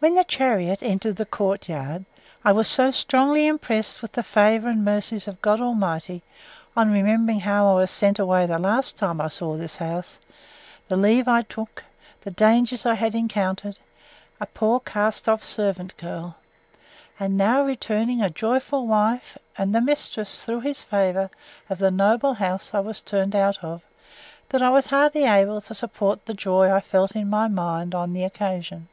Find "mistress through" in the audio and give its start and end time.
19.80-20.60